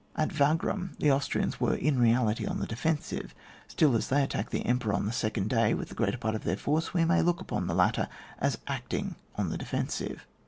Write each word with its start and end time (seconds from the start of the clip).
At 0.15 0.33
Wagram 0.39 0.93
the 0.97 1.11
Austrians 1.11 1.61
were, 1.61 1.75
in 1.75 1.99
reality, 1.99 2.47
on 2.47 2.57
the 2.59 2.65
defensive, 2.65 3.35
still 3.67 3.95
as 3.95 4.07
they 4.07 4.23
attacked 4.23 4.49
the 4.51 4.65
Emperor 4.65 4.93
on 4.95 5.07
ike 5.07 5.13
second 5.13 5.51
day 5.51 5.75
with 5.75 5.89
the 5.89 5.93
greater 5.93 6.17
part 6.17 6.33
of 6.33 6.43
their 6.43 6.57
force, 6.57 6.91
we 6.91 7.05
may 7.05 7.21
look 7.21 7.39
upon 7.39 7.67
the 7.67 7.75
latter 7.75 8.09
as 8.39 8.57
acting 8.67 9.13
on 9.35 9.49
the 9.51 9.59
defensive. 9.59 10.25